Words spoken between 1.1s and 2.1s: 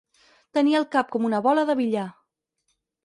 com una bola de billar.